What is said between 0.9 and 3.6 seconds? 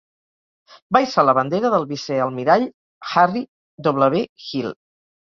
Va hissar la bandera del vicealmirall Harry